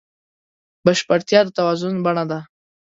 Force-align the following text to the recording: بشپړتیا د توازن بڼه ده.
بشپړتیا 0.85 1.39
د 1.45 1.49
توازن 1.57 1.95
بڼه 2.05 2.23
ده. 2.31 2.39